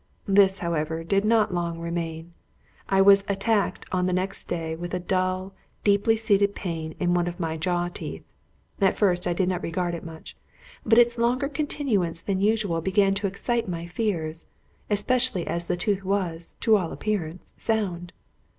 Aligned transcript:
This, 0.25 0.57
however, 0.65 1.03
did 1.03 1.23
not 1.23 1.53
long 1.53 1.77
remain; 1.77 2.33
I 2.89 3.03
was 3.03 3.23
attacked 3.27 3.85
on 3.91 4.07
the 4.07 4.13
next 4.13 4.45
day 4.45 4.75
with 4.75 4.95
a 4.95 4.99
dull, 4.99 5.53
deeply 5.83 6.17
seated 6.17 6.55
pain 6.55 6.95
in 6.99 7.13
one 7.13 7.27
of 7.27 7.39
my 7.39 7.55
jaw 7.55 7.87
teeth. 7.87 8.23
At 8.79 8.97
first, 8.97 9.27
I 9.27 9.33
did 9.33 9.47
not 9.47 9.61
regard 9.61 9.93
it 9.93 10.03
much, 10.03 10.35
but 10.83 10.97
its 10.97 11.19
longer 11.19 11.47
continuance 11.47 12.23
than 12.23 12.41
usual 12.41 12.81
began 12.81 13.13
to 13.13 13.27
excite 13.27 13.69
my 13.69 13.85
fears, 13.85 14.47
especially 14.89 15.45
as 15.45 15.67
the 15.67 15.77
tooth 15.77 16.03
was, 16.03 16.57
to 16.61 16.77
all 16.77 16.91
appearance, 16.91 17.53
sound. 17.55 18.11